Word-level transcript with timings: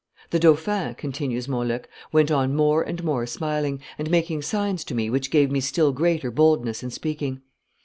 The 0.31 0.39
dauphin," 0.39 0.95
continues 0.95 1.47
Montluc, 1.47 1.87
"went 2.11 2.31
on 2.31 2.55
more 2.55 2.81
and 2.81 3.03
more 3.03 3.27
smiling, 3.27 3.81
and 3.99 4.09
making 4.09 4.41
signs 4.41 4.83
to 4.85 4.95
me, 4.95 5.11
which 5.11 5.29
gave 5.29 5.51
me 5.51 5.59
still 5.59 5.91
greater 5.91 6.31
boldness 6.31 6.81
in 6.81 6.89
speaking. 6.89 7.43